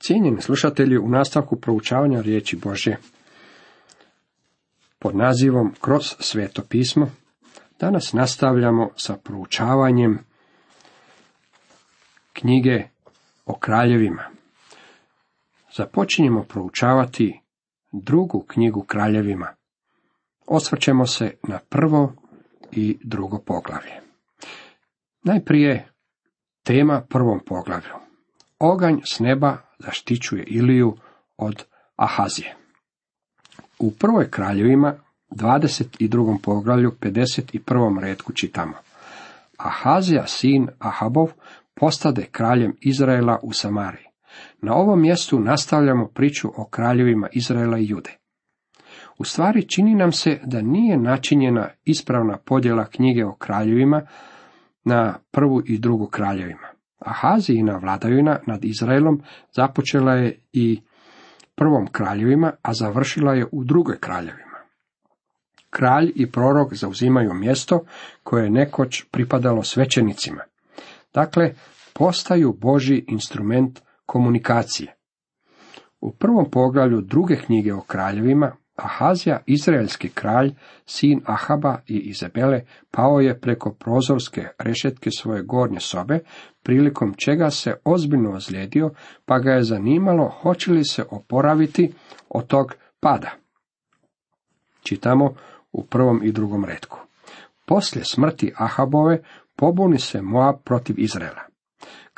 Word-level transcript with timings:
Cijenjeni 0.00 0.42
slušatelji, 0.42 0.98
u 0.98 1.08
nastavku 1.08 1.56
proučavanja 1.56 2.20
riječi 2.20 2.56
Božje 2.56 2.96
pod 4.98 5.16
nazivom 5.16 5.74
Kroz 5.80 6.14
sveto 6.18 6.62
pismo, 6.68 7.10
danas 7.80 8.12
nastavljamo 8.12 8.90
sa 8.96 9.16
proučavanjem 9.16 10.18
knjige 12.32 12.82
o 13.46 13.58
kraljevima. 13.58 14.22
Započinjemo 15.76 16.42
proučavati 16.42 17.40
drugu 17.92 18.44
knjigu 18.48 18.82
kraljevima. 18.82 19.54
Osvrćemo 20.46 21.06
se 21.06 21.34
na 21.48 21.58
prvo 21.68 22.12
i 22.72 22.98
drugo 23.04 23.38
poglavlje. 23.38 24.00
Najprije 25.22 25.88
tema 26.62 27.02
prvom 27.08 27.40
poglavlju. 27.46 28.09
Oganj 28.60 29.00
s 29.04 29.20
neba 29.20 29.56
zaštićuje 29.78 30.44
Iliju 30.44 30.96
od 31.36 31.64
Ahazije. 31.96 32.56
U 33.78 33.90
prvoj 33.90 34.30
kraljevima, 34.30 34.94
22. 35.30 36.38
poglavlju, 36.42 36.92
51. 37.00 38.00
redku 38.00 38.32
čitamo. 38.32 38.72
Ahazija, 39.56 40.26
sin 40.26 40.68
Ahabov, 40.78 41.32
postade 41.74 42.26
kraljem 42.30 42.76
Izraela 42.80 43.38
u 43.42 43.52
Samariji. 43.52 44.04
Na 44.62 44.74
ovom 44.74 45.00
mjestu 45.00 45.40
nastavljamo 45.40 46.06
priču 46.06 46.48
o 46.56 46.64
kraljevima 46.64 47.28
Izraela 47.32 47.78
i 47.78 47.86
Jude. 47.88 48.16
U 49.18 49.24
stvari 49.24 49.68
čini 49.68 49.94
nam 49.94 50.12
se 50.12 50.40
da 50.44 50.62
nije 50.62 50.96
načinjena 50.96 51.68
ispravna 51.84 52.36
podjela 52.36 52.84
knjige 52.84 53.24
o 53.24 53.34
kraljevima 53.34 54.02
na 54.84 55.18
prvu 55.30 55.62
i 55.66 55.78
drugu 55.78 56.06
kraljevima. 56.06 56.69
Ahazijina 57.00 57.76
vladavina 57.76 58.38
nad 58.46 58.64
Izraelom 58.64 59.22
započela 59.52 60.14
je 60.14 60.38
i 60.52 60.80
prvom 61.54 61.86
kraljevima, 61.86 62.52
a 62.62 62.74
završila 62.74 63.34
je 63.34 63.46
u 63.52 63.64
drugoj 63.64 63.98
kraljevima. 63.98 64.58
Kralj 65.70 66.12
i 66.14 66.30
prorok 66.30 66.74
zauzimaju 66.74 67.34
mjesto 67.34 67.84
koje 68.22 68.44
je 68.44 68.50
nekoć 68.50 69.04
pripadalo 69.10 69.62
svećenicima. 69.62 70.40
Dakle, 71.14 71.54
postaju 71.92 72.52
Boži 72.52 73.04
instrument 73.08 73.80
komunikacije. 74.06 74.96
U 76.00 76.12
prvom 76.12 76.50
poglavlju 76.50 77.00
druge 77.00 77.36
knjige 77.36 77.74
o 77.74 77.80
kraljevima 77.80 78.56
Ahazija, 78.84 79.42
izraelski 79.46 80.08
kralj, 80.08 80.54
sin 80.86 81.20
Ahaba 81.26 81.78
i 81.86 81.98
Izabele, 81.98 82.60
pao 82.90 83.20
je 83.20 83.40
preko 83.40 83.72
prozorske 83.72 84.48
rešetke 84.58 85.10
svoje 85.10 85.42
gornje 85.42 85.80
sobe, 85.80 86.18
prilikom 86.62 87.14
čega 87.14 87.50
se 87.50 87.74
ozbiljno 87.84 88.32
ozlijedio, 88.32 88.90
pa 89.24 89.38
ga 89.38 89.50
je 89.50 89.62
zanimalo 89.62 90.28
hoće 90.28 90.72
li 90.72 90.84
se 90.84 91.04
oporaviti 91.10 91.92
od 92.28 92.46
tog 92.46 92.74
pada. 93.00 93.30
Čitamo 94.82 95.34
u 95.72 95.84
prvom 95.84 96.20
i 96.24 96.32
drugom 96.32 96.64
redku. 96.64 96.98
Poslije 97.66 98.04
smrti 98.04 98.52
Ahabove 98.56 99.22
pobuni 99.56 99.98
se 99.98 100.22
Moab 100.22 100.56
protiv 100.64 100.94
Izraela. 100.98 101.49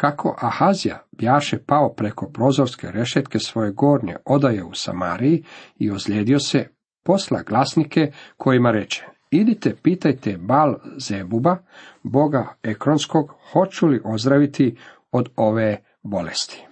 Kako 0.03 0.37
Ahazija 0.39 1.03
bjaše 1.13 1.59
pao 1.67 1.95
preko 1.95 2.31
prozorske 2.31 2.91
rešetke 2.91 3.39
svoje 3.39 3.73
gornje 3.73 4.17
odaje 4.25 4.65
u 4.65 4.75
Samariji 4.75 5.45
i 5.77 5.91
ozlijedio 5.91 6.39
se, 6.39 6.69
posla 7.05 7.43
glasnike 7.43 8.13
kojima 8.37 8.71
reče, 8.71 9.05
idite 9.31 9.77
pitajte 9.83 10.39
Bal 10.39 10.75
Zebuba, 10.99 11.57
boga 12.03 12.55
Ekronskog, 12.63 13.35
hoću 13.53 13.87
li 13.87 14.01
ozdraviti 14.05 14.77
od 15.13 15.29
ove 15.37 15.83
bolesti. 16.03 16.67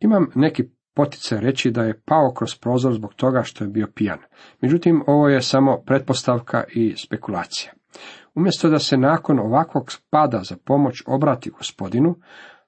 Imam 0.00 0.30
neki 0.34 0.64
potice 0.94 1.40
reći 1.40 1.70
da 1.70 1.82
je 1.82 2.00
pao 2.04 2.32
kroz 2.34 2.54
prozor 2.54 2.94
zbog 2.94 3.14
toga 3.14 3.42
što 3.42 3.64
je 3.64 3.70
bio 3.70 3.88
pijan. 3.94 4.18
Međutim, 4.60 5.02
ovo 5.06 5.28
je 5.28 5.42
samo 5.42 5.82
pretpostavka 5.86 6.64
i 6.74 6.94
spekulacija. 6.96 7.72
Umjesto 8.34 8.68
da 8.68 8.78
se 8.78 8.96
nakon 8.96 9.38
ovakvog 9.38 9.92
spada 9.92 10.40
za 10.42 10.56
pomoć 10.64 11.02
obrati 11.06 11.50
gospodinu, 11.50 12.14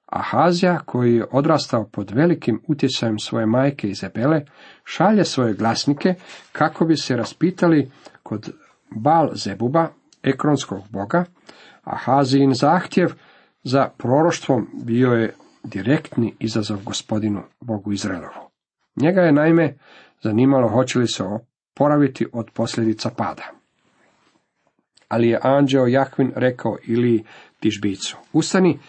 Ahazija, 0.05 0.79
koji 0.79 1.15
je 1.15 1.25
odrastao 1.31 1.89
pod 1.91 2.11
velikim 2.11 2.61
utjecajem 2.67 3.19
svoje 3.19 3.45
majke 3.45 3.89
Izabele, 3.89 4.45
šalje 4.83 5.25
svoje 5.25 5.53
glasnike 5.53 6.15
kako 6.51 6.85
bi 6.85 6.97
se 6.97 7.15
raspitali 7.15 7.91
kod 8.23 8.53
Bal 8.95 9.29
Zebuba, 9.33 9.87
ekronskog 10.23 10.81
boga, 10.89 11.25
Ahazijin 11.83 12.53
zahtjev 12.53 13.13
za 13.63 13.89
proroštvom 13.97 14.67
bio 14.83 15.11
je 15.11 15.35
direktni 15.63 16.35
izazov 16.39 16.77
gospodinu 16.85 17.43
Bogu 17.61 17.91
Izraelovu. 17.91 18.49
Njega 18.95 19.21
je 19.21 19.31
naime 19.31 19.77
zanimalo 20.21 20.67
hoće 20.67 20.99
li 20.99 21.07
se 21.07 21.23
oporaviti 21.23 22.27
od 22.33 22.49
posljedica 22.53 23.09
pada 23.17 23.62
ali 25.07 25.27
je 25.27 25.39
anđeo 25.41 25.87
Jahvin 25.87 26.31
rekao 26.35 26.77
ili 26.87 27.23
tižbicu, 27.59 28.17
ustani, 28.33 28.79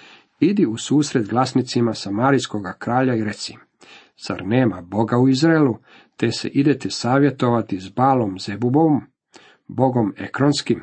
idi 0.41 0.67
u 0.67 0.77
susret 0.77 1.29
glasnicima 1.29 1.95
Samarijskoga 1.95 2.73
kralja 2.79 3.15
i 3.15 3.25
reci, 3.25 3.55
zar 4.27 4.47
nema 4.47 4.81
Boga 4.81 5.19
u 5.19 5.29
Izraelu, 5.29 5.79
te 6.17 6.31
se 6.31 6.49
idete 6.49 6.91
savjetovati 6.91 7.81
s 7.81 7.89
Balom 7.89 8.39
Zebubom, 8.39 9.01
Bogom 9.69 10.15
Ekronskim. 10.17 10.83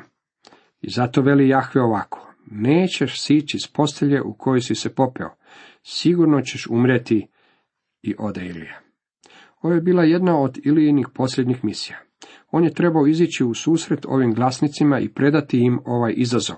I 0.80 0.90
zato 0.90 1.22
veli 1.22 1.48
Jahve 1.48 1.82
ovako, 1.82 2.34
nećeš 2.46 3.20
sići 3.20 3.58
s 3.58 3.72
postelje 3.72 4.22
u 4.22 4.34
kojoj 4.34 4.60
si 4.60 4.74
se 4.74 4.94
popeo, 4.94 5.30
sigurno 5.82 6.40
ćeš 6.40 6.66
umreti 6.66 7.28
i 8.02 8.14
ode 8.18 8.46
Ilija. 8.46 8.80
Ovo 9.62 9.74
je 9.74 9.80
bila 9.80 10.04
jedna 10.04 10.38
od 10.38 10.58
Ilijinih 10.64 11.06
posljednjih 11.14 11.64
misija. 11.64 11.98
On 12.52 12.64
je 12.64 12.74
trebao 12.74 13.06
izići 13.06 13.44
u 13.44 13.54
susret 13.54 14.06
ovim 14.08 14.34
glasnicima 14.34 15.00
i 15.00 15.08
predati 15.08 15.58
im 15.58 15.80
ovaj 15.84 16.12
izazov. 16.16 16.56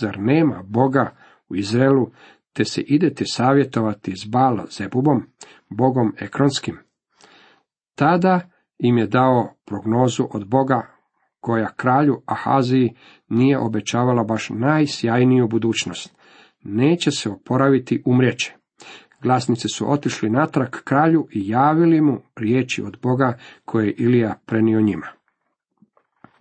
Zar 0.00 0.18
nema 0.18 0.62
Boga 0.62 1.16
u 1.48 1.56
Izraelu, 1.56 2.10
te 2.52 2.64
se 2.64 2.80
idete 2.80 3.24
savjetovati 3.26 4.16
s 4.16 4.26
Bala 4.26 4.66
Zebubom, 4.78 5.22
Bogom 5.70 6.14
Ekronskim? 6.20 6.78
Tada 7.94 8.40
im 8.78 8.98
je 8.98 9.06
dao 9.06 9.54
prognozu 9.66 10.26
od 10.30 10.48
Boga 10.48 10.94
koja 11.40 11.74
kralju 11.76 12.22
Ahaziji 12.26 12.94
nije 13.28 13.58
obećavala 13.58 14.24
baš 14.24 14.50
najsjajniju 14.50 15.48
budućnost. 15.48 16.16
Neće 16.62 17.10
se 17.10 17.30
oporaviti 17.30 18.02
umrijeće. 18.06 18.54
Glasnici 19.22 19.68
su 19.68 19.92
otišli 19.92 20.30
natrag 20.30 20.68
kralju 20.84 21.26
i 21.30 21.48
javili 21.48 22.00
mu 22.00 22.20
riječi 22.36 22.82
od 22.82 22.98
Boga 23.02 23.38
koje 23.64 23.86
je 23.86 23.94
Ilija 23.98 24.34
prenio 24.46 24.80
njima. 24.80 25.06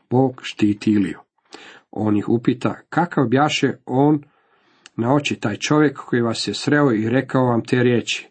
Bog 0.09 0.41
štiti 0.43 0.91
Iliju. 0.91 1.19
On 1.91 2.17
ih 2.17 2.29
upita, 2.29 2.75
kakav 2.89 3.27
bjaše 3.27 3.73
on 3.85 4.23
na 4.95 5.13
oči 5.13 5.35
taj 5.35 5.55
čovjek 5.55 5.97
koji 5.97 6.21
vas 6.21 6.47
je 6.47 6.53
sreo 6.53 6.91
i 6.91 7.09
rekao 7.09 7.45
vam 7.45 7.63
te 7.63 7.83
riječi. 7.83 8.29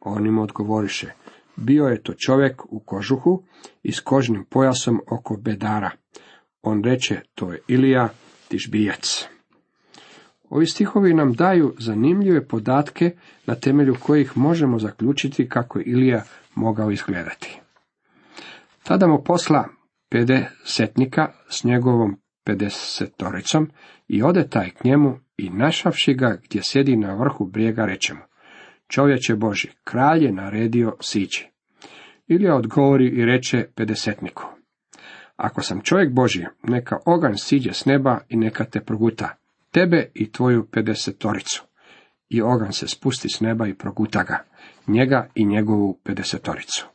On 0.00 0.26
im 0.26 0.38
odgovoriše, 0.38 1.12
bio 1.56 1.84
je 1.84 2.02
to 2.02 2.12
čovjek 2.14 2.62
u 2.64 2.80
kožuhu 2.80 3.42
i 3.82 3.92
s 3.92 4.00
kožnim 4.00 4.44
pojasom 4.50 5.00
oko 5.10 5.36
bedara. 5.36 5.90
On 6.62 6.84
reče, 6.84 7.20
to 7.34 7.52
je 7.52 7.60
Ilija, 7.68 8.08
tižbijac. 8.48 9.28
Ovi 10.50 10.66
stihovi 10.66 11.14
nam 11.14 11.32
daju 11.32 11.74
zanimljive 11.78 12.48
podatke 12.48 13.16
na 13.46 13.54
temelju 13.54 13.96
kojih 14.00 14.36
možemo 14.36 14.78
zaključiti 14.78 15.48
kako 15.48 15.78
je 15.78 15.84
Ilija 15.84 16.22
mogao 16.54 16.90
izgledati. 16.90 17.60
Tada 18.82 19.06
mu 19.06 19.22
posla 19.24 19.68
pedesetnika 20.12 21.32
s 21.48 21.64
njegovom 21.64 22.16
pedesetoricom 22.44 23.70
i 24.08 24.22
ode 24.22 24.48
taj 24.48 24.70
k 24.70 24.84
njemu 24.84 25.18
i 25.36 25.50
našavši 25.50 26.14
ga 26.14 26.38
gdje 26.44 26.62
sjedi 26.62 26.96
na 26.96 27.14
vrhu 27.14 27.46
brijega 27.46 27.84
reče 27.84 28.14
mu, 28.14 28.20
čovječe 28.88 29.34
Boži, 29.34 29.68
kralj 29.84 30.24
je 30.24 30.32
naredio 30.32 30.96
sići. 31.00 31.48
Ilija 32.28 32.56
odgovori 32.56 33.08
i 33.08 33.24
reče 33.24 33.64
pedesetniku, 33.74 34.44
ako 35.36 35.62
sam 35.62 35.80
čovjek 35.80 36.12
Boži, 36.12 36.44
neka 36.62 36.96
oganj 37.06 37.34
siđe 37.36 37.72
s 37.72 37.84
neba 37.84 38.18
i 38.28 38.36
neka 38.36 38.64
te 38.64 38.80
proguta, 38.80 39.36
tebe 39.70 40.10
i 40.14 40.32
tvoju 40.32 40.66
pedesetoricu. 40.72 41.64
I 42.28 42.42
ogan 42.42 42.72
se 42.72 42.88
spusti 42.88 43.28
s 43.28 43.40
neba 43.40 43.66
i 43.66 43.74
proguta 43.74 44.22
ga, 44.22 44.44
njega 44.86 45.28
i 45.34 45.44
njegovu 45.44 45.98
pedesetoricu. 46.04 46.86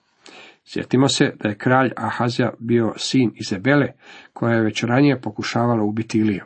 Sjetimo 0.73 1.07
se 1.07 1.35
da 1.39 1.49
je 1.49 1.57
kralj 1.57 1.91
Ahazija 1.95 2.53
bio 2.59 2.93
sin 2.97 3.31
Izabele, 3.35 3.87
koja 4.33 4.55
je 4.55 4.63
već 4.63 4.83
ranije 4.83 5.21
pokušavala 5.21 5.83
ubiti 5.83 6.19
Iliju. 6.19 6.45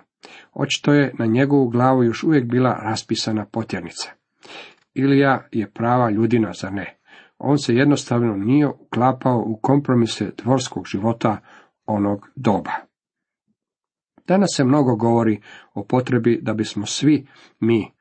Očito 0.53 0.93
je 0.93 1.13
na 1.19 1.25
njegovu 1.25 1.69
glavu 1.69 2.03
još 2.03 2.23
uvijek 2.23 2.45
bila 2.45 2.79
raspisana 2.83 3.45
potjernica. 3.45 4.11
Ilija 4.93 5.47
je 5.51 5.71
prava 5.71 6.09
ljudina, 6.09 6.53
za 6.53 6.69
ne? 6.69 6.97
On 7.37 7.57
se 7.57 7.75
jednostavno 7.75 8.35
nije 8.35 8.67
uklapao 8.67 9.43
u 9.45 9.59
kompromise 9.61 10.31
dvorskog 10.37 10.85
života 10.87 11.37
onog 11.85 12.29
doba. 12.35 12.71
Danas 14.27 14.49
se 14.55 14.63
mnogo 14.63 14.95
govori 14.95 15.41
o 15.73 15.83
potrebi 15.83 16.39
da 16.41 16.53
bismo 16.53 16.85
svi 16.85 17.27
mi, 17.59 17.91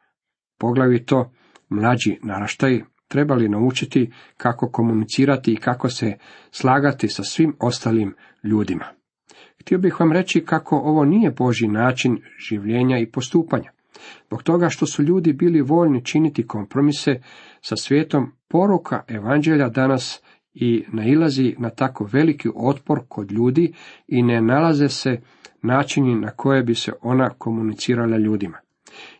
poglavito 0.58 1.32
mlađi 1.68 2.18
naraštaji, 2.22 2.84
trebali 3.10 3.48
naučiti 3.48 4.10
kako 4.36 4.70
komunicirati 4.70 5.52
i 5.52 5.56
kako 5.56 5.88
se 5.88 6.18
slagati 6.50 7.08
sa 7.08 7.22
svim 7.22 7.56
ostalim 7.58 8.14
ljudima. 8.42 8.84
Htio 9.60 9.78
bih 9.78 10.00
vam 10.00 10.12
reći 10.12 10.44
kako 10.44 10.76
ovo 10.76 11.04
nije 11.04 11.30
Boži 11.30 11.68
način 11.68 12.18
življenja 12.48 12.98
i 12.98 13.06
postupanja. 13.06 13.70
Zbog 14.26 14.42
toga 14.42 14.68
što 14.68 14.86
su 14.86 15.02
ljudi 15.02 15.32
bili 15.32 15.60
voljni 15.60 16.04
činiti 16.04 16.46
kompromise 16.46 17.20
sa 17.60 17.76
svijetom, 17.76 18.32
poruka 18.48 19.02
evanđelja 19.08 19.68
danas 19.68 20.22
i 20.54 20.84
nailazi 20.92 21.54
na 21.58 21.70
tako 21.70 22.08
veliki 22.12 22.48
otpor 22.54 23.00
kod 23.08 23.32
ljudi 23.32 23.72
i 24.08 24.22
ne 24.22 24.40
nalaze 24.40 24.88
se 24.88 25.20
načini 25.62 26.14
na 26.14 26.30
koje 26.30 26.62
bi 26.62 26.74
se 26.74 26.92
ona 27.02 27.30
komunicirala 27.30 28.16
ljudima. 28.16 28.58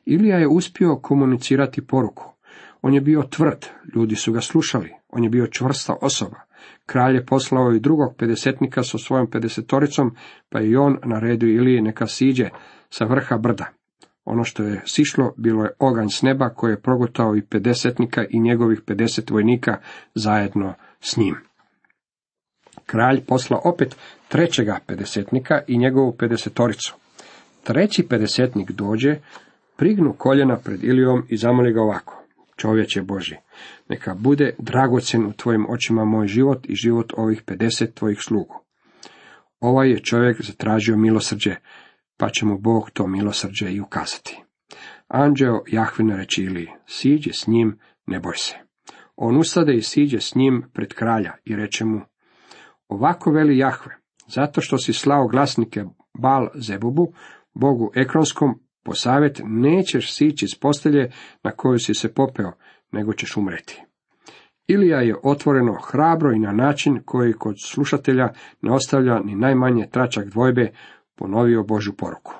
Ilija 0.04 0.38
je 0.38 0.48
uspio 0.48 0.96
komunicirati 0.96 1.86
poruku. 1.86 2.39
On 2.82 2.94
je 2.94 3.00
bio 3.00 3.22
tvrd, 3.22 3.66
ljudi 3.94 4.16
su 4.16 4.32
ga 4.32 4.40
slušali, 4.40 4.90
on 5.08 5.24
je 5.24 5.30
bio 5.30 5.46
čvrsta 5.46 5.96
osoba. 6.00 6.40
Kralj 6.86 7.14
je 7.14 7.26
poslao 7.26 7.72
i 7.72 7.80
drugog 7.80 8.14
pedesetnika 8.16 8.82
sa 8.82 8.98
svojom 8.98 9.30
pedesetoricom, 9.30 10.16
pa 10.48 10.60
i 10.60 10.76
on 10.76 10.98
naredio 11.04 11.48
Iliji 11.48 11.80
neka 11.80 12.06
siđe 12.06 12.48
sa 12.90 13.04
vrha 13.04 13.38
brda. 13.38 13.66
Ono 14.24 14.44
što 14.44 14.62
je 14.62 14.82
sišlo 14.86 15.34
bilo 15.36 15.64
je 15.64 15.72
oganj 15.78 16.08
s 16.08 16.22
neba 16.22 16.48
koji 16.48 16.72
je 16.72 16.80
progutao 16.80 17.36
i 17.36 17.42
pedesetnika 17.42 18.24
i 18.30 18.40
njegovih 18.40 18.80
pedeset 18.86 19.30
vojnika 19.30 19.78
zajedno 20.14 20.74
s 21.00 21.16
njim. 21.16 21.36
Kralj 22.86 23.20
posla 23.26 23.60
opet 23.64 23.96
trećega 24.28 24.78
pedesetnika 24.86 25.60
i 25.66 25.78
njegovu 25.78 26.16
pedesetoricu. 26.18 26.94
Treći 27.64 28.06
pedesetnik 28.08 28.70
dođe, 28.70 29.16
prignu 29.76 30.14
koljena 30.18 30.56
pred 30.56 30.84
Ilijom 30.84 31.22
i 31.28 31.36
zamoli 31.36 31.72
ga 31.72 31.82
ovako. 31.82 32.19
Čovječe 32.60 33.02
Boži, 33.02 33.36
neka 33.88 34.14
bude 34.14 34.54
dragocen 34.58 35.26
u 35.26 35.32
tvojim 35.32 35.66
očima 35.70 36.04
moj 36.04 36.26
život 36.26 36.66
i 36.68 36.74
život 36.74 37.12
ovih 37.16 37.42
pedeset 37.46 37.94
tvojih 37.94 38.18
slugu. 38.20 38.54
Ovaj 39.60 39.90
je 39.90 40.02
čovjek 40.02 40.42
zatražio 40.42 40.96
milosrđe, 40.96 41.56
pa 42.16 42.28
će 42.28 42.46
mu 42.46 42.58
Bog 42.58 42.90
to 42.90 43.06
milosrđe 43.06 43.72
i 43.72 43.80
ukazati. 43.80 44.42
Anđeo 45.08 45.62
Jahvina 45.66 46.16
reći 46.16 46.42
Iliji, 46.42 46.68
siđe 46.86 47.32
s 47.32 47.46
njim, 47.46 47.78
ne 48.06 48.20
boj 48.20 48.36
se. 48.36 48.56
On 49.16 49.36
ustade 49.36 49.74
i 49.74 49.82
siđe 49.82 50.20
s 50.20 50.34
njim 50.34 50.62
pred 50.72 50.94
kralja 50.94 51.32
i 51.44 51.56
reče 51.56 51.84
mu, 51.84 52.00
ovako 52.88 53.30
veli 53.30 53.58
Jahve, 53.58 53.96
zato 54.26 54.60
što 54.60 54.78
si 54.78 54.92
slao 54.92 55.28
glasnike 55.28 55.84
Bal 56.18 56.48
Zebubu, 56.54 57.12
Bogu 57.54 57.90
Ekronskom, 57.94 58.60
po 58.82 58.94
savjet 58.94 59.40
nećeš 59.44 60.12
sići 60.14 60.48
s 60.48 60.58
postelje 60.60 61.12
na 61.42 61.50
koju 61.50 61.78
si 61.78 61.94
se 61.94 62.14
popeo, 62.14 62.52
nego 62.92 63.12
ćeš 63.12 63.36
umreti. 63.36 63.82
Ilija 64.66 65.00
je 65.00 65.16
otvoreno 65.22 65.72
hrabro 65.72 66.32
i 66.32 66.38
na 66.38 66.52
način 66.52 67.00
koji 67.04 67.32
kod 67.32 67.54
slušatelja 67.64 68.28
ne 68.62 68.72
ostavlja 68.72 69.20
ni 69.20 69.34
najmanje 69.34 69.88
tračak 69.90 70.26
dvojbe 70.28 70.72
ponovio 71.14 71.62
Božu 71.62 71.92
poruku. 71.92 72.34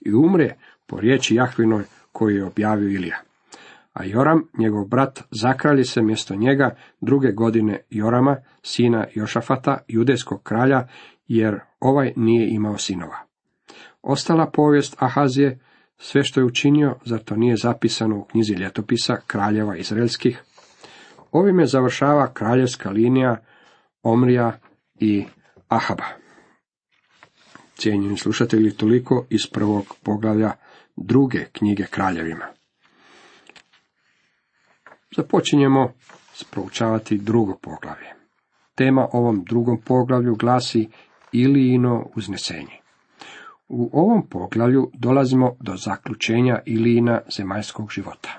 I 0.00 0.12
umre 0.12 0.54
po 0.86 1.00
riječi 1.00 1.34
Jahvinoj 1.34 1.84
koju 2.12 2.36
je 2.36 2.44
objavio 2.44 2.88
Ilija. 2.88 3.16
A 3.92 4.04
Joram, 4.04 4.42
njegov 4.58 4.84
brat, 4.84 5.22
zakralji 5.30 5.84
se 5.84 6.02
mjesto 6.02 6.34
njega 6.34 6.76
druge 7.00 7.32
godine 7.32 7.80
Jorama, 7.90 8.36
sina 8.62 9.06
Jošafata, 9.14 9.78
judejskog 9.88 10.42
kralja, 10.42 10.88
jer 11.26 11.60
ovaj 11.80 12.12
nije 12.16 12.48
imao 12.50 12.78
sinova. 12.78 13.29
Ostala 14.02 14.50
povijest 14.50 14.96
Ahazije, 14.98 15.58
sve 15.98 16.24
što 16.24 16.40
je 16.40 16.44
učinio, 16.44 16.96
zar 17.04 17.18
to 17.18 17.36
nije 17.36 17.56
zapisano 17.56 18.16
u 18.16 18.24
knjizi 18.24 18.54
ljetopisa 18.54 19.16
kraljeva 19.26 19.76
izraelskih? 19.76 20.42
Ovime 21.32 21.66
završava 21.66 22.32
kraljevska 22.32 22.90
linija 22.90 23.36
Omrija 24.02 24.58
i 24.94 25.24
Ahaba. 25.68 26.04
Cijenjeni 27.74 28.16
slušatelji, 28.16 28.76
toliko 28.76 29.26
iz 29.30 29.40
prvog 29.52 29.96
poglavlja 30.02 30.52
druge 30.96 31.44
knjige 31.52 31.84
kraljevima. 31.90 32.46
Započinjemo 35.16 35.92
sproučavati 36.34 37.18
drugo 37.18 37.58
poglavlje. 37.62 38.14
Tema 38.74 39.08
ovom 39.12 39.44
drugom 39.44 39.80
poglavlju 39.80 40.34
glasi 40.34 40.88
Ilijino 41.32 42.10
uznesenje. 42.16 42.79
U 43.72 43.90
ovom 43.92 44.26
poglavlju 44.26 44.90
dolazimo 44.94 45.56
do 45.60 45.76
zaključenja 45.76 46.58
Ilijina 46.66 47.20
zemaljskog 47.36 47.90
života. 47.90 48.38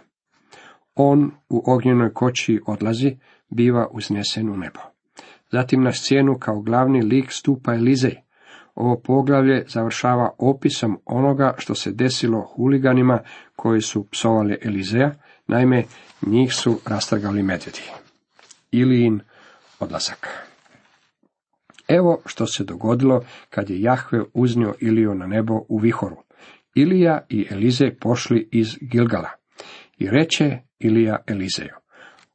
On 0.95 1.31
u 1.49 1.63
ognjenoj 1.65 2.13
koči 2.13 2.61
odlazi, 2.67 3.17
biva 3.49 3.87
uznesen 3.91 4.49
u 4.49 4.57
nebo. 4.57 4.79
Zatim 5.51 5.83
na 5.83 5.91
scenu 5.91 6.37
kao 6.39 6.61
glavni 6.61 7.01
lik 7.01 7.31
stupa 7.31 7.73
Elizej. 7.73 8.15
Ovo 8.75 8.99
poglavlje 8.99 9.65
završava 9.67 10.29
opisom 10.37 10.99
onoga 11.05 11.53
što 11.57 11.75
se 11.75 11.91
desilo 11.91 12.41
huliganima 12.41 13.19
koji 13.55 13.81
su 13.81 14.07
psovali 14.11 14.57
Elizeja, 14.61 15.11
naime 15.47 15.83
njih 16.21 16.53
su 16.53 16.79
rastrgali 16.85 17.43
medvjedi. 17.43 17.81
Ilijin 18.71 19.19
odlazak. 19.79 20.50
Evo 21.97 22.21
što 22.25 22.45
se 22.45 22.63
dogodilo 22.63 23.21
kad 23.49 23.69
je 23.69 23.81
Jahve 23.81 24.23
uznio 24.33 24.73
Iliju 24.79 25.15
na 25.15 25.27
nebo 25.27 25.53
u 25.69 25.77
vihoru. 25.77 26.17
Ilija 26.75 27.25
i 27.29 27.47
Elize 27.51 27.91
pošli 27.99 28.49
iz 28.51 28.77
Gilgala. 28.81 29.29
I 29.97 30.09
reče 30.09 30.57
Ilija 30.79 31.17
Elizeju, 31.27 31.75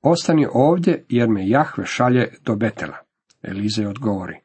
ostani 0.03 0.47
ovdje 0.53 1.05
jer 1.08 1.29
me 1.29 1.49
Jahve 1.49 1.87
šalje 1.87 2.29
do 2.44 2.56
Betela. 2.56 2.97
Elize 3.43 3.87
odgovori, 3.87 4.41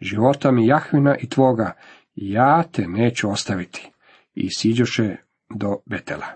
života 0.00 0.50
mi 0.50 0.66
Jahvina 0.66 1.16
i 1.20 1.28
tvoga, 1.28 1.72
ja 2.14 2.62
te 2.72 2.86
neću 2.88 3.30
ostaviti. 3.30 3.90
I 4.34 4.48
siđoše 4.50 5.16
do 5.54 5.76
Betela. 5.86 6.26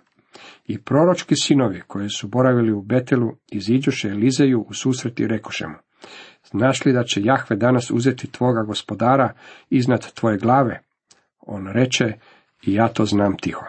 I 0.66 0.78
proročki 0.78 1.34
sinovi 1.36 1.82
koji 1.86 2.08
su 2.08 2.28
boravili 2.28 2.72
u 2.72 2.82
Betelu 2.82 3.32
iziđoše 3.52 4.08
Elizeju 4.08 4.66
u 4.68 4.74
susret 4.74 5.20
i 5.20 5.26
rekoše 5.26 5.66
mu, 5.66 5.74
znaš 6.50 6.84
li 6.84 6.92
da 6.92 7.04
će 7.04 7.20
Jahve 7.22 7.56
danas 7.56 7.90
uzeti 7.90 8.32
tvoga 8.32 8.62
gospodara 8.62 9.32
iznad 9.70 10.12
tvoje 10.12 10.38
glave? 10.38 10.80
On 11.40 11.66
reče, 11.66 12.12
i 12.62 12.74
ja 12.74 12.88
to 12.88 13.04
znam 13.04 13.36
tiho. 13.36 13.64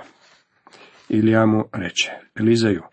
Ilija 1.10 1.46
mu 1.46 1.64
reče, 1.74 2.12
Elizeju, 2.40 2.84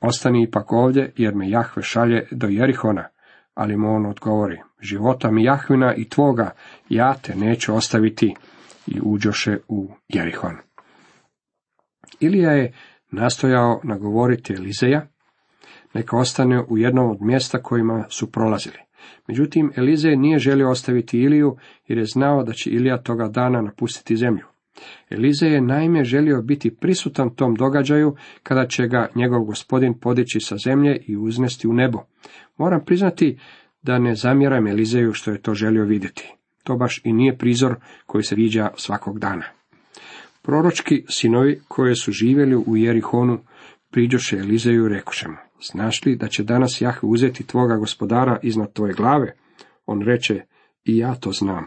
ostani 0.00 0.42
ipak 0.42 0.72
ovdje, 0.72 1.12
jer 1.16 1.34
me 1.34 1.50
Jahve 1.50 1.82
šalje 1.82 2.26
do 2.30 2.46
Jerihona, 2.46 3.08
ali 3.54 3.76
mu 3.76 3.94
on 3.94 4.06
odgovori, 4.06 4.60
života 4.80 5.30
mi 5.30 5.44
Jahvina 5.44 5.94
i 5.94 6.08
tvoga, 6.08 6.50
ja 6.88 7.14
te 7.22 7.34
neću 7.34 7.74
ostaviti, 7.74 8.34
i 8.90 9.00
uđoše 9.02 9.58
u 9.68 9.90
Jerihon. 10.08 10.56
Ilija 12.20 12.50
je 12.50 12.72
nastojao 13.10 13.80
nagovoriti 13.84 14.54
Elizeja, 14.54 15.06
neka 15.94 16.16
ostane 16.16 16.64
u 16.68 16.78
jednom 16.78 17.10
od 17.10 17.22
mjesta 17.22 17.62
kojima 17.62 18.04
su 18.08 18.32
prolazili. 18.32 18.78
Međutim, 19.28 19.72
Elizej 19.76 20.16
nije 20.16 20.38
želio 20.38 20.70
ostaviti 20.70 21.18
Iliju, 21.18 21.56
jer 21.86 21.98
je 21.98 22.04
znao 22.04 22.42
da 22.42 22.52
će 22.52 22.70
Ilija 22.70 23.02
toga 23.02 23.28
dana 23.28 23.62
napustiti 23.62 24.16
zemlju. 24.16 24.44
Elizej 25.10 25.52
je 25.52 25.60
naime 25.60 26.04
želio 26.04 26.42
biti 26.42 26.74
prisutan 26.74 27.34
tom 27.34 27.54
događaju, 27.54 28.16
kada 28.42 28.66
će 28.66 28.86
ga 28.86 29.08
njegov 29.14 29.44
gospodin 29.44 29.94
podići 30.00 30.40
sa 30.40 30.56
zemlje 30.56 31.02
i 31.06 31.16
uznesti 31.16 31.68
u 31.68 31.72
nebo. 31.72 31.98
Moram 32.56 32.84
priznati 32.84 33.38
da 33.82 33.98
ne 33.98 34.14
zamjeram 34.14 34.66
Elizeju 34.66 35.12
što 35.12 35.30
je 35.30 35.42
to 35.42 35.54
želio 35.54 35.84
vidjeti. 35.84 36.34
To 36.64 36.76
baš 36.76 37.00
i 37.04 37.12
nije 37.12 37.38
prizor 37.38 37.74
koji 38.06 38.24
se 38.24 38.34
viđa 38.34 38.68
svakog 38.76 39.18
dana. 39.18 39.44
Proročki 40.42 41.04
sinovi 41.08 41.60
koji 41.68 41.94
su 41.94 42.12
živjeli 42.12 42.56
u 42.56 42.76
Jerihonu 42.76 43.38
priđoše 43.90 44.36
Elizeju 44.36 44.86
i 44.86 44.88
rekoše 44.88 45.28
mu, 45.28 45.36
znaš 45.72 46.04
li 46.04 46.16
da 46.16 46.28
će 46.28 46.44
danas 46.44 46.80
Jahve 46.80 47.08
uzeti 47.08 47.46
tvoga 47.46 47.76
gospodara 47.76 48.38
iznad 48.42 48.72
tvoje 48.72 48.92
glave? 48.92 49.32
On 49.86 50.02
reče, 50.02 50.40
i 50.84 50.96
ja 50.96 51.14
to 51.14 51.32
znam, 51.32 51.64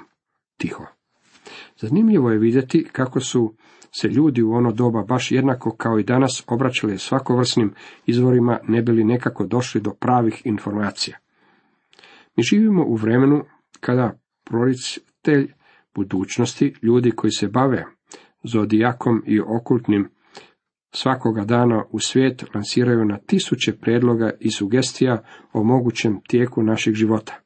tiho. 0.58 0.86
Zanimljivo 1.78 2.32
je 2.32 2.40
vidjeti 2.40 2.88
kako 2.92 3.20
su 3.20 3.56
se 3.92 4.08
ljudi 4.08 4.42
u 4.42 4.52
ono 4.52 4.72
doba 4.72 5.04
baš 5.04 5.32
jednako 5.32 5.76
kao 5.76 6.00
i 6.00 6.04
danas 6.04 6.44
obraćali 6.48 6.98
svakovrsnim 6.98 7.74
izvorima 8.06 8.60
ne 8.68 8.82
bili 8.82 9.04
nekako 9.04 9.46
došli 9.46 9.82
do 9.82 9.94
pravih 10.00 10.42
informacija. 10.46 11.18
Mi 12.38 12.44
živimo 12.44 12.86
u 12.86 12.96
vremenu 12.96 13.44
kada 13.80 14.20
proricitelj 14.44 15.54
budućnosti, 15.96 16.74
ljudi 16.82 17.12
koji 17.12 17.32
se 17.32 17.48
bave 17.48 17.86
zodijakom 18.44 19.24
i 19.28 19.40
okultnim 19.40 20.10
svakoga 20.92 21.46
dana 21.46 21.84
u 21.92 22.00
svijet 22.00 22.44
lansiraju 22.56 23.06
na 23.06 23.18
tisuće 23.18 23.74
predloga 23.78 24.32
i 24.40 24.52
sugestija 24.52 25.24
o 25.54 25.64
mogućem 25.64 26.20
tijeku 26.28 26.64
našeg 26.64 26.94
života. 26.94 27.40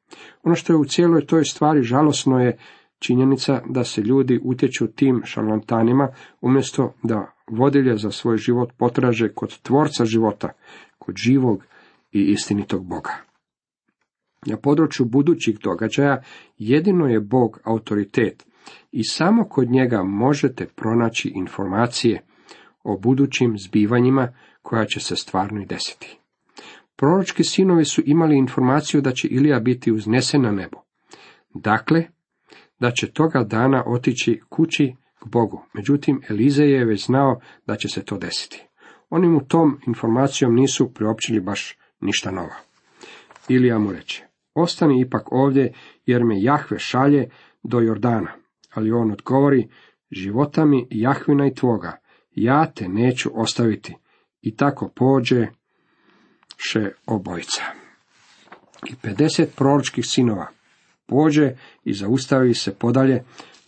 Ono 0.44 0.56
što 0.56 0.74
je 0.74 0.78
u 0.78 0.86
cijeloj 0.86 1.26
toj 1.26 1.46
stvari 1.46 1.84
žalosno 1.84 2.40
je 2.40 2.58
činjenica 3.00 3.62
da 3.70 3.84
se 3.84 4.02
ljudi 4.02 4.40
utječu 4.44 4.88
tim 4.88 5.22
šarlatanima 5.26 6.08
umjesto 6.42 6.94
da 7.04 7.34
vodilje 7.48 7.98
za 7.98 8.12
svoj 8.12 8.38
život 8.38 8.70
potraže 8.78 9.30
kod 9.34 9.60
tvorca 9.62 10.06
života, 10.06 10.50
kod 10.98 11.16
živog 11.16 11.64
i 12.12 12.22
istinitog 12.22 12.86
Boga. 12.86 13.12
Na 14.46 14.58
području 14.58 15.06
budućih 15.06 15.60
događaja 15.64 16.24
jedino 16.58 17.08
je 17.08 17.20
Bog 17.20 17.60
autoritet 17.64 18.46
i 18.92 19.04
samo 19.04 19.44
kod 19.44 19.70
njega 19.70 20.04
možete 20.04 20.68
pronaći 20.76 21.32
informacije 21.36 22.22
o 22.86 22.98
budućim 22.98 23.58
zbivanjima 23.58 24.34
koja 24.62 24.86
će 24.86 25.00
se 25.00 25.16
stvarno 25.16 25.62
i 25.62 25.66
desiti. 25.66 26.18
Proročki 26.96 27.44
sinovi 27.44 27.86
su 27.86 28.02
imali 28.06 28.38
informaciju 28.38 29.02
da 29.02 29.12
će 29.12 29.28
Ilija 29.28 29.60
biti 29.60 29.92
uznesen 29.92 30.42
na 30.42 30.52
nebo. 30.52 30.78
Dakle, 31.54 32.08
da 32.80 32.92
će 32.92 33.12
toga 33.12 33.44
dana 33.44 33.84
otići 33.86 34.42
kući 34.50 34.96
k 35.20 35.28
Bogu. 35.28 35.66
Međutim, 35.74 36.22
Elize 36.30 36.64
je 36.64 36.86
već 36.86 37.06
znao 37.06 37.40
da 37.68 37.76
će 37.76 37.90
se 37.90 38.06
to 38.06 38.18
desiti. 38.18 38.68
Oni 39.10 39.28
mu 39.28 39.46
tom 39.48 39.80
informacijom 39.88 40.56
nisu 40.56 40.94
priopćili 40.94 41.40
baš 41.40 41.78
ništa 42.02 42.32
novo. 42.32 42.56
Ilija 43.50 43.80
mu 43.80 43.92
reče, 43.92 44.24
ostani 44.54 45.02
ipak 45.02 45.32
ovdje, 45.32 45.74
jer 46.06 46.24
me 46.24 46.42
Jahve 46.42 46.80
šalje 46.80 47.30
do 47.64 47.80
Jordana. 47.80 48.32
Ali 48.74 48.92
on 48.92 49.12
odgovori, 49.12 49.70
života 50.12 50.66
mi 50.66 50.88
Jahvina 50.90 51.48
i 51.48 51.54
tvoga, 51.54 51.98
ja 52.36 52.72
te 52.76 52.88
neću 52.88 53.30
ostaviti. 53.34 53.96
I 54.42 54.56
tako 54.56 54.92
pođe 54.96 55.48
še 56.58 56.92
obojica. 57.06 57.64
I 58.90 58.96
pedeset 59.02 59.56
proročkih 59.56 60.06
sinova 60.08 60.48
pođe 61.06 61.56
i 61.84 61.94
zaustavi 61.94 62.54
se 62.54 62.76
podalje, 62.76 63.24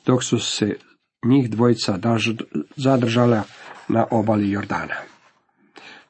dok 0.05 0.23
su 0.23 0.39
se 0.39 0.77
njih 1.25 1.49
dvojica 1.49 1.99
zadržala 2.75 3.43
na 3.87 4.05
obali 4.11 4.51
Jordana. 4.51 4.95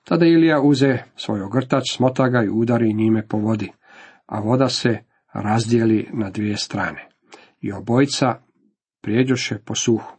Tada 0.04 0.26
Ilija 0.26 0.62
uze 0.62 0.98
svoj 1.16 1.42
ogrtač, 1.42 1.84
smota 1.96 2.30
ga 2.30 2.44
i 2.44 2.50
udari 2.50 2.94
njime 2.94 3.28
po 3.28 3.38
vodi, 3.38 3.72
a 4.26 4.40
voda 4.40 4.70
se 4.70 5.00
razdijeli 5.34 6.10
na 6.14 6.30
dvije 6.30 6.58
strane. 6.58 7.10
I 7.62 7.72
obojica 7.72 8.36
prijeđoše 9.02 9.58
po 9.66 9.76
suhu. 9.76 10.17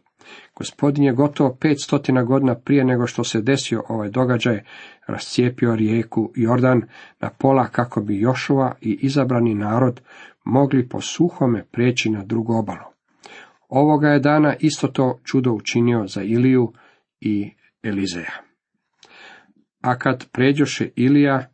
Gospodin 0.59 1.03
je 1.03 1.13
gotovo 1.13 1.57
pet 1.61 1.81
stotina 1.83 2.23
godina 2.23 2.55
prije 2.55 2.85
nego 2.85 3.07
što 3.07 3.23
se 3.23 3.41
desio 3.41 3.83
ovaj 3.87 4.09
događaj, 4.09 4.63
rascijepio 5.07 5.75
rijeku 5.75 6.31
Jordan 6.35 6.81
na 7.19 7.29
pola 7.29 7.67
kako 7.67 8.01
bi 8.01 8.19
Jošova 8.19 8.75
i 8.81 8.99
izabrani 9.01 9.55
narod 9.55 10.01
mogli 10.45 10.89
po 10.89 11.01
suhome 11.01 11.65
prijeći 11.71 12.09
na 12.09 12.23
drugu 12.23 12.53
obalu. 12.53 12.85
Ovoga 13.69 14.07
je 14.07 14.19
dana 14.19 14.55
isto 14.59 14.87
to 14.87 15.19
čudo 15.23 15.51
učinio 15.51 16.07
za 16.07 16.21
Iliju 16.21 16.73
i 17.19 17.51
Elizeja. 17.83 18.33
A 19.81 19.97
kad 19.97 20.29
pređoše 20.31 20.89
Ilija, 20.95 21.49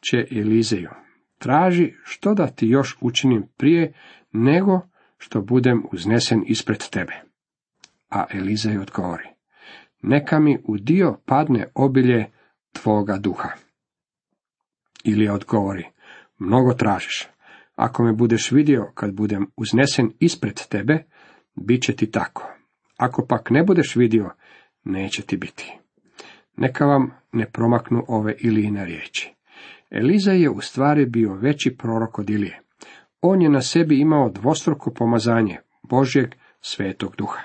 će 0.00 0.26
Elizeju, 0.30 0.90
traži 1.38 1.92
što 2.04 2.34
da 2.34 2.46
ti 2.46 2.66
još 2.66 2.96
učinim 3.00 3.46
prije, 3.56 3.92
nego 4.32 4.80
što 5.18 5.40
budem 5.40 5.82
uznesen 5.92 6.44
ispred 6.46 6.78
tebe. 6.90 7.27
A 8.08 8.24
Elizej 8.30 8.78
odgovori, 8.78 9.28
neka 10.02 10.38
mi 10.38 10.58
u 10.64 10.78
dio 10.78 11.20
padne 11.24 11.66
obilje 11.74 12.30
tvoga 12.72 13.18
duha. 13.18 13.48
Ilija 15.04 15.34
odgovori, 15.34 15.84
mnogo 16.38 16.74
tražiš. 16.74 17.28
Ako 17.74 18.04
me 18.04 18.12
budeš 18.12 18.50
vidio 18.52 18.92
kad 18.94 19.14
budem 19.14 19.46
uznesen 19.56 20.12
ispred 20.20 20.68
tebe, 20.68 21.04
bit 21.54 21.82
će 21.82 21.96
ti 21.96 22.10
tako. 22.10 22.52
Ako 22.96 23.26
pak 23.26 23.50
ne 23.50 23.62
budeš 23.64 23.96
vidio, 23.96 24.30
neće 24.84 25.22
ti 25.22 25.36
biti. 25.36 25.78
Neka 26.56 26.86
vam 26.86 27.10
ne 27.32 27.50
promaknu 27.50 28.04
ove 28.08 28.34
Ilijine 28.40 28.84
riječi. 28.84 29.34
Eliza 29.90 30.32
je 30.32 30.50
u 30.50 30.60
stvari 30.60 31.06
bio 31.06 31.34
veći 31.34 31.76
prorok 31.76 32.18
od 32.18 32.30
Ilije. 32.30 32.60
On 33.20 33.42
je 33.42 33.48
na 33.48 33.60
sebi 33.60 34.00
imao 34.00 34.30
dvostruko 34.30 34.90
pomazanje 34.90 35.58
Božjeg 35.82 36.34
svetog 36.60 37.16
duha. 37.16 37.40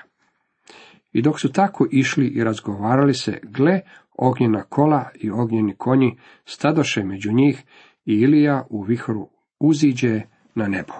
I 1.14 1.22
dok 1.22 1.40
su 1.40 1.52
tako 1.52 1.86
išli 1.90 2.26
i 2.26 2.44
razgovarali 2.44 3.14
se, 3.14 3.38
gle, 3.42 3.80
ognjena 4.18 4.62
kola 4.62 5.10
i 5.14 5.30
ognjeni 5.30 5.74
konji 5.76 6.18
stadoše 6.44 7.04
među 7.04 7.32
njih 7.32 7.64
i 8.04 8.12
Ilija 8.12 8.66
u 8.70 8.82
vihoru 8.82 9.28
uziđe 9.60 10.20
na 10.54 10.68
nebo. 10.68 10.92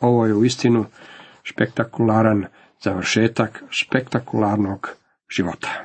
Ovo 0.00 0.26
je 0.26 0.34
u 0.34 0.44
istinu 0.44 0.84
spektakularan 1.44 2.44
završetak 2.84 3.64
spektakularnog 3.70 4.88
života. 5.36 5.84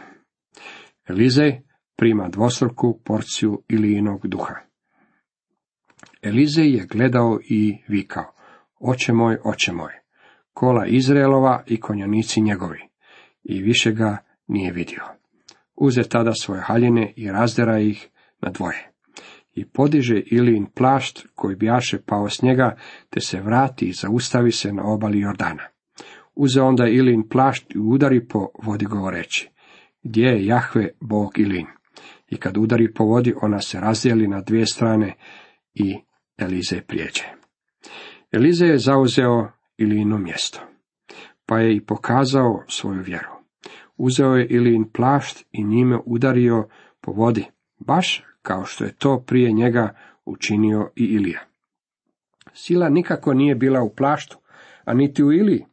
Elizej 1.07 1.61
prima 1.95 2.29
dvostruku 2.29 2.99
porciju 3.05 3.61
Ilijinog 3.69 4.27
duha. 4.27 4.55
Elizej 6.21 6.75
je 6.75 6.85
gledao 6.85 7.39
i 7.49 7.77
vikao, 7.87 8.33
oče 8.79 9.13
moj, 9.13 9.37
oče 9.43 9.71
moj, 9.71 9.91
kola 10.53 10.85
Izraelova 10.85 11.63
i 11.67 11.79
konjanici 11.79 12.41
njegovi, 12.41 12.92
i 13.43 13.61
više 13.61 13.91
ga 13.91 14.17
nije 14.47 14.71
vidio. 14.71 15.03
Uze 15.75 16.03
tada 16.03 16.33
svoje 16.33 16.61
haljine 16.61 17.13
i 17.15 17.31
razdera 17.31 17.79
ih 17.79 18.09
na 18.41 18.51
dvoje. 18.51 18.91
I 19.53 19.65
podiže 19.65 20.21
Ilijin 20.25 20.65
plašt 20.65 21.27
koji 21.35 21.55
bijaše 21.55 22.01
pao 22.05 22.29
s 22.29 22.41
njega, 22.41 22.77
te 23.09 23.19
se 23.19 23.41
vrati 23.41 23.85
i 23.85 23.93
zaustavi 23.93 24.51
se 24.51 24.73
na 24.73 24.83
obali 24.85 25.19
Jordana. 25.19 25.63
Uze 26.35 26.61
onda 26.61 26.87
Ilin 26.87 27.29
plašt 27.29 27.75
i 27.75 27.79
udari 27.79 28.27
po 28.27 28.47
vodi 28.63 28.85
govoreći, 28.85 29.49
gdje 30.03 30.25
je 30.25 30.45
Jahve, 30.45 30.89
Bog 31.01 31.39
Ilin? 31.39 31.67
I 32.29 32.37
kad 32.37 32.57
udari 32.57 32.93
po 32.93 33.03
vodi, 33.03 33.33
ona 33.41 33.61
se 33.61 33.79
razdijeli 33.79 34.27
na 34.27 34.41
dvije 34.41 34.65
strane 34.65 35.15
i 35.73 35.95
Elize 36.37 36.81
prijeđe. 36.81 37.23
Elize 38.31 38.65
je 38.65 38.77
zauzeo 38.77 39.51
Ilino 39.77 40.17
mjesto, 40.17 40.59
pa 41.45 41.59
je 41.59 41.75
i 41.75 41.85
pokazao 41.85 42.63
svoju 42.67 43.01
vjeru. 43.01 43.32
Uzeo 44.05 44.35
je 44.35 44.47
Ilin 44.47 44.85
plašt 44.93 45.45
i 45.51 45.63
njime 45.63 45.99
udario 46.05 46.67
po 47.01 47.11
vodi, 47.11 47.45
baš 47.79 48.23
kao 48.41 48.65
što 48.65 48.83
je 48.83 48.95
to 48.97 49.23
prije 49.27 49.51
njega 49.51 49.95
učinio 50.25 50.89
i 50.95 51.03
Ilija. 51.03 51.39
Sila 52.53 52.89
nikako 52.89 53.33
nije 53.33 53.55
bila 53.55 53.81
u 53.81 53.89
plaštu, 53.95 54.37
a 54.85 54.93
niti 54.93 55.23
u 55.23 55.31
Iliji. 55.31 55.65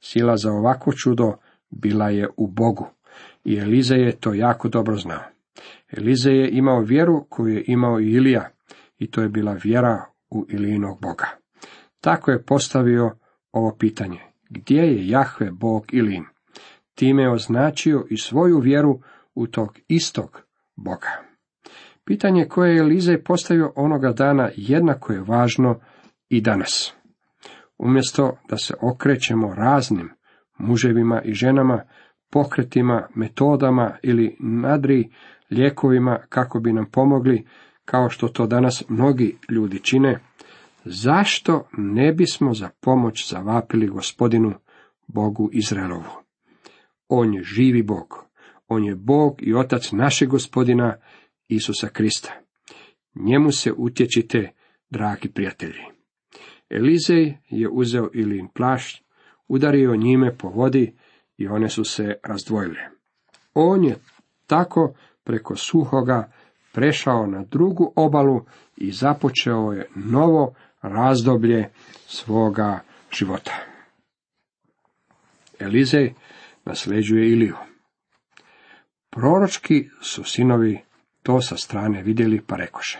Sila 0.00 0.36
za 0.36 0.52
ovako 0.52 0.92
čudo 0.92 1.32
bila 1.70 2.08
je 2.08 2.28
u 2.36 2.46
Bogu. 2.46 2.86
I 3.44 3.58
Elize 3.58 3.94
je 3.94 4.16
to 4.16 4.34
jako 4.34 4.68
dobro 4.68 4.96
znao. 4.96 5.22
Elize 5.96 6.30
je 6.30 6.50
imao 6.50 6.80
vjeru 6.80 7.26
koju 7.28 7.54
je 7.54 7.64
imao 7.66 8.00
i 8.00 8.10
Ilija, 8.10 8.50
i 8.98 9.10
to 9.10 9.22
je 9.22 9.28
bila 9.28 9.52
vjera 9.64 10.04
u 10.30 10.46
Ilijinog 10.48 11.00
Boga. 11.00 11.26
Tako 12.00 12.30
je 12.30 12.42
postavio 12.42 13.10
ovo 13.52 13.76
pitanje. 13.78 14.20
Gdje 14.50 14.80
je 14.82 15.08
Jahve 15.08 15.50
Bog 15.50 15.84
Ilin? 15.92 16.24
Time 16.96 17.22
je 17.22 17.32
označio 17.32 18.06
i 18.10 18.16
svoju 18.16 18.58
vjeru 18.58 19.00
u 19.34 19.46
tog 19.46 19.78
istog 19.88 20.42
Boga. 20.76 21.08
Pitanje 22.04 22.48
koje 22.48 22.74
je 22.74 22.80
Elizej 22.80 23.22
postavio 23.22 23.72
onoga 23.76 24.12
dana 24.12 24.50
jednako 24.56 25.12
je 25.12 25.20
važno 25.20 25.80
i 26.28 26.40
danas. 26.40 26.94
Umjesto 27.78 28.36
da 28.48 28.56
se 28.56 28.74
okrećemo 28.80 29.54
raznim 29.54 30.10
muževima 30.58 31.22
i 31.22 31.34
ženama, 31.34 31.82
pokretima, 32.30 33.08
metodama 33.14 33.96
ili 34.02 34.36
nadri 34.40 35.10
lijekovima 35.50 36.18
kako 36.28 36.60
bi 36.60 36.72
nam 36.72 36.86
pomogli, 36.92 37.46
kao 37.84 38.10
što 38.10 38.28
to 38.28 38.46
danas 38.46 38.84
mnogi 38.88 39.38
ljudi 39.50 39.78
čine, 39.78 40.18
zašto 40.84 41.68
ne 41.78 42.12
bismo 42.12 42.54
za 42.54 42.70
pomoć 42.80 43.30
zavapili 43.30 43.88
gospodinu 43.88 44.52
Bogu 45.06 45.50
Izraelovu? 45.52 46.25
On 47.08 47.34
je 47.34 47.42
živi 47.42 47.82
Bog. 47.82 48.24
On 48.68 48.84
je 48.84 48.94
Bog 48.94 49.42
i 49.42 49.54
Otac 49.54 49.92
našeg 49.92 50.28
gospodina 50.28 50.96
Isusa 51.48 51.88
Krista. 51.88 52.32
Njemu 53.14 53.52
se 53.52 53.72
utječite, 53.72 54.52
dragi 54.90 55.28
prijatelji. 55.28 55.82
Elizej 56.70 57.36
je 57.48 57.68
uzeo 57.68 58.10
Ilin 58.14 58.48
plašt, 58.54 59.04
udario 59.48 59.96
njime 59.96 60.36
po 60.36 60.48
vodi 60.48 60.94
i 61.36 61.48
one 61.48 61.68
su 61.68 61.84
se 61.84 62.14
razdvojile. 62.24 62.80
On 63.54 63.84
je 63.84 63.96
tako 64.46 64.94
preko 65.24 65.56
suhoga 65.56 66.32
prešao 66.72 67.26
na 67.26 67.44
drugu 67.44 67.92
obalu 67.96 68.44
i 68.76 68.92
započeo 68.92 69.72
je 69.72 69.88
novo 69.94 70.54
razdoblje 70.82 71.68
svoga 72.06 72.80
života. 73.12 73.52
Elizej 75.58 76.14
nasljeđuje 76.66 77.30
Iliju. 77.30 77.56
Proročki 79.10 79.88
su 80.00 80.24
sinovi 80.24 80.80
to 81.22 81.40
sa 81.40 81.56
strane 81.56 82.02
vidjeli 82.02 82.40
pa 82.46 82.56
rekoše. 82.56 82.98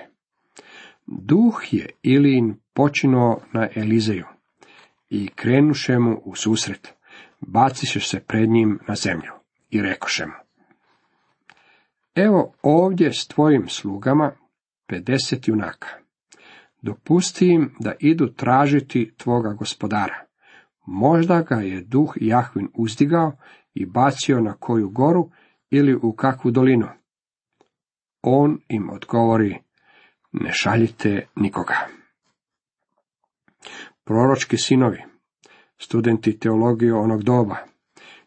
Duh 1.07 1.61
je 1.71 1.91
Ilin 2.03 2.57
počinuo 2.73 3.41
na 3.53 3.69
Elizeju 3.75 4.27
i 5.11 5.29
krenuše 5.29 5.99
mu 5.99 6.23
u 6.25 6.35
susret, 6.35 6.95
baciše 7.41 8.01
se 8.01 8.21
pred 8.21 8.49
njim 8.49 8.79
na 8.89 8.95
zemlju 8.95 9.33
i 9.71 9.83
rekoše 9.83 10.27
mu. 10.27 10.33
Evo 12.15 12.55
ovdje 12.63 13.13
s 13.13 13.27
tvojim 13.27 13.69
slugama 13.69 14.33
pedeset 14.87 15.49
junaka. 15.49 15.89
Dopusti 16.83 17.47
im 17.47 17.75
da 17.81 17.93
idu 18.01 18.27
tražiti 18.27 19.15
tvoga 19.17 19.53
gospodara. 19.53 20.26
Možda 20.87 21.43
ga 21.43 21.55
je 21.55 21.81
duh 21.81 22.13
Jahvin 22.21 22.69
uzdigao 22.75 23.33
i 23.75 23.87
bacio 23.87 24.41
na 24.41 24.53
koju 24.53 24.89
goru 24.91 25.31
ili 25.71 25.95
u 26.03 26.13
kakvu 26.13 26.51
dolinu. 26.51 26.87
On 28.23 28.59
im 28.69 28.91
odgovori, 28.91 29.59
ne 30.33 30.51
šaljite 30.53 31.27
nikoga. 31.37 31.75
Proročki 34.05 34.57
sinovi, 34.57 35.03
studenti 35.79 36.39
teologije 36.39 36.95
onog 36.95 37.23
doba, 37.23 37.57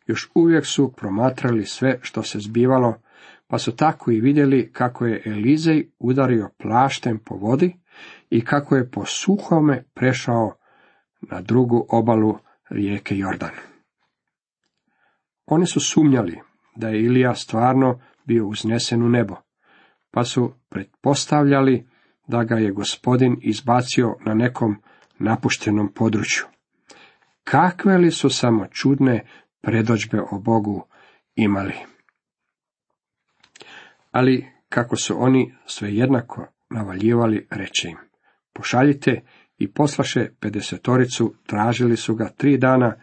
još 0.05 0.31
uvijek 0.35 0.65
su 0.65 0.93
promatrali 0.97 1.65
sve 1.65 1.99
što 2.01 2.23
se 2.23 2.39
zbivalo, 2.39 3.01
pa 3.47 3.57
su 3.57 3.75
tako 3.75 4.11
i 4.11 4.21
vidjeli 4.21 4.71
kako 4.73 5.05
je 5.05 5.23
Elizej 5.25 5.89
udario 5.99 6.49
plaštem 6.57 7.19
po 7.25 7.35
vodi 7.35 7.75
i 8.29 8.45
kako 8.45 8.75
je 8.75 8.91
po 8.91 9.05
suhome 9.05 9.83
prešao 9.93 10.55
na 11.21 11.41
drugu 11.41 11.85
obalu 11.89 12.37
rijeke 12.69 13.17
Jordan. 13.17 13.51
Oni 15.45 15.67
su 15.67 15.79
sumnjali 15.79 16.39
da 16.75 16.87
je 16.87 17.03
Ilija 17.03 17.35
stvarno 17.35 17.99
bio 18.25 18.47
uznesen 18.47 19.03
u 19.03 19.09
nebo, 19.09 19.35
pa 20.11 20.23
su 20.23 20.53
pretpostavljali 20.69 21.87
da 22.27 22.43
ga 22.43 22.55
je 22.55 22.71
gospodin 22.71 23.37
izbacio 23.41 24.15
na 24.25 24.33
nekom 24.33 24.81
napuštenom 25.19 25.93
području. 25.93 26.45
Kakve 27.43 27.97
li 27.97 28.11
su 28.11 28.29
samo 28.29 28.67
čudne 28.67 29.25
predođbe 29.61 30.21
o 30.31 30.39
Bogu 30.39 30.85
imali? 31.35 31.73
Ali 34.11 34.47
kako 34.69 34.95
su 34.95 35.15
oni 35.17 35.55
sve 35.65 35.95
jednako 35.95 36.47
navaljivali, 36.69 37.47
reče 37.49 37.89
im, 37.89 37.97
pošaljite 38.53 39.21
i 39.59 39.71
poslaše 39.71 40.29
pedesetoricu, 40.39 41.33
tražili 41.45 41.97
su 41.97 42.15
ga 42.15 42.29
tri 42.37 42.57
dana, 42.57 42.95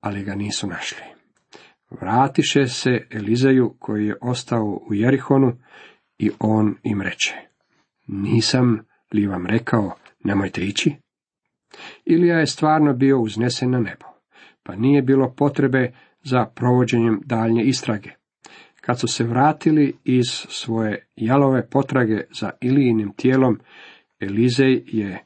ali 0.00 0.24
ga 0.24 0.34
nisu 0.34 0.66
našli. 0.66 1.02
Vratiše 1.90 2.66
se 2.66 3.06
Elizeju 3.10 3.74
koji 3.78 4.06
je 4.06 4.16
ostao 4.20 4.80
u 4.90 4.94
Jerihonu 4.94 5.52
i 6.18 6.30
on 6.38 6.74
im 6.82 7.02
reče, 7.02 7.34
nisam 8.06 8.86
li 9.12 9.26
vam 9.26 9.46
rekao, 9.46 9.94
nemojte 10.24 10.60
ići? 10.60 10.94
Ilija 12.04 12.38
je 12.38 12.46
stvarno 12.46 12.92
bio 12.92 13.20
uznesen 13.20 13.70
na 13.70 13.78
nebo, 13.78 14.06
pa 14.62 14.76
nije 14.76 15.02
bilo 15.02 15.34
potrebe 15.36 15.92
za 16.22 16.46
provođenjem 16.54 17.20
daljnje 17.24 17.62
istrage. 17.62 18.10
Kad 18.80 19.00
su 19.00 19.08
se 19.08 19.24
vratili 19.24 19.96
iz 20.04 20.26
svoje 20.48 21.06
jalove 21.16 21.68
potrage 21.70 22.20
za 22.40 22.50
Ilijinim 22.60 23.12
tijelom, 23.16 23.60
Elizej 24.20 24.82
je 24.86 25.25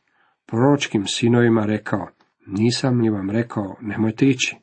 proročkim 0.50 1.06
sinovima 1.06 1.66
rekao, 1.66 2.08
nisam 2.46 3.00
li 3.00 3.10
vam 3.10 3.30
rekao, 3.30 3.76
nemojte 3.80 4.26
ići. 4.26 4.56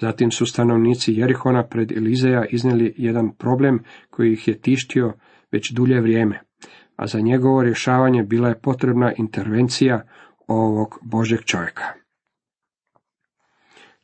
Zatim 0.00 0.30
su 0.30 0.46
stanovnici 0.46 1.12
Jerihona 1.12 1.66
pred 1.66 1.92
Elizeja 1.92 2.44
iznijeli 2.50 2.94
jedan 2.96 3.34
problem 3.38 3.82
koji 4.10 4.32
ih 4.32 4.48
je 4.48 4.60
tištio 4.60 5.12
već 5.52 5.72
dulje 5.72 6.00
vrijeme, 6.00 6.40
a 6.96 7.06
za 7.06 7.20
njegovo 7.20 7.62
rješavanje 7.62 8.22
bila 8.22 8.48
je 8.48 8.60
potrebna 8.60 9.12
intervencija 9.16 10.02
ovog 10.46 10.98
Božeg 11.02 11.40
čovjeka. 11.44 11.84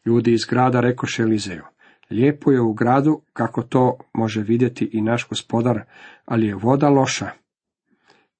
Ljudi 0.07 0.33
iz 0.33 0.45
grada 0.51 0.81
rekoše 0.81 1.23
Elizeju, 1.23 1.65
lijepo 2.11 2.53
je 2.53 2.61
u 2.61 2.73
gradu 2.73 3.21
kako 3.33 3.63
to 3.63 3.99
može 4.15 4.43
vidjeti 4.43 4.91
i 4.93 5.03
naš 5.03 5.29
gospodar, 5.29 5.83
ali 6.25 6.47
je 6.47 6.55
voda 6.55 6.89
loša 6.89 7.31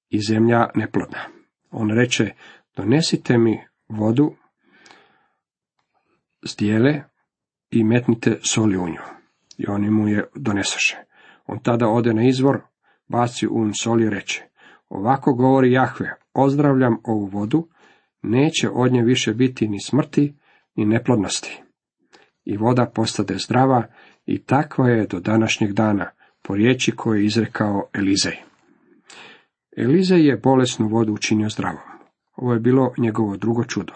i 0.09 0.19
zemlja 0.21 0.69
neplodna. 0.75 1.38
On 1.71 1.91
reče, 1.91 2.33
donesite 2.75 3.37
mi 3.37 3.59
vodu 3.87 4.35
zdjele 6.41 7.03
i 7.71 7.83
metnite 7.83 8.39
soli 8.41 8.77
u 8.77 8.87
nju. 8.87 9.01
I 9.57 9.67
oni 9.67 9.89
mu 9.89 10.07
je 10.07 10.27
donesaše. 10.35 10.97
On 11.45 11.59
tada 11.59 11.87
ode 11.87 12.13
na 12.13 12.27
izvor, 12.27 12.61
baci 13.07 13.47
un 13.47 13.73
soli 13.73 14.05
i 14.05 14.09
reče, 14.09 14.43
ovako 14.89 15.33
govori 15.33 15.71
Jahve, 15.71 16.15
ozdravljam 16.33 16.97
ovu 17.03 17.25
vodu, 17.25 17.67
neće 18.21 18.69
od 18.69 18.91
nje 18.91 19.03
više 19.03 19.33
biti 19.33 19.67
ni 19.67 19.81
smrti, 19.81 20.35
ni 20.75 20.85
neplodnosti. 20.85 21.61
I 22.45 22.57
voda 22.57 22.85
postade 22.85 23.37
zdrava 23.37 23.83
i 24.25 24.43
takva 24.43 24.89
je 24.89 25.07
do 25.07 25.19
današnjeg 25.19 25.73
dana, 25.73 26.09
po 26.41 26.55
riječi 26.55 26.91
koje 26.91 27.19
je 27.19 27.25
izrekao 27.25 27.89
Elizej. 27.93 28.48
Elizej 29.77 30.27
je 30.27 30.37
bolesnu 30.37 30.87
vodu 30.87 31.13
učinio 31.13 31.49
zdravom. 31.49 31.81
Ovo 32.35 32.53
je 32.53 32.59
bilo 32.59 32.93
njegovo 32.97 33.37
drugo 33.37 33.63
čudo. 33.63 33.93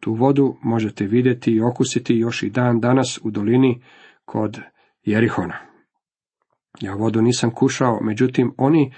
Tu 0.00 0.14
vodu 0.14 0.56
možete 0.62 1.06
vidjeti 1.06 1.52
i 1.52 1.60
okusiti 1.60 2.14
još 2.14 2.42
i 2.42 2.50
dan 2.50 2.80
danas 2.80 3.20
u 3.22 3.30
dolini 3.30 3.82
kod 4.24 4.60
Jerihona. 5.02 5.58
Ja 6.80 6.94
vodu 6.94 7.22
nisam 7.22 7.50
kušao, 7.50 8.00
međutim 8.02 8.54
oni 8.58 8.94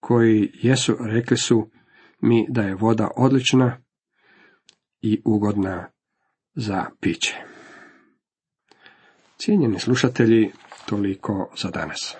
koji 0.00 0.50
jesu 0.62 0.96
rekli 1.00 1.36
su 1.36 1.70
mi 2.20 2.46
da 2.48 2.62
je 2.62 2.74
voda 2.74 3.08
odlična 3.16 3.78
i 5.00 5.22
ugodna 5.24 5.90
za 6.54 6.84
piće. 7.00 7.36
Cijenjeni 9.36 9.78
slušatelji, 9.78 10.50
toliko 10.86 11.52
za 11.62 11.70
danas. 11.70 12.16